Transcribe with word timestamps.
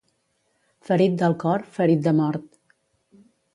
Ferit 0.89 1.19
del 1.19 1.37
cor, 1.45 1.67
ferit 1.77 2.03
de 2.09 2.17
mort. 2.23 2.51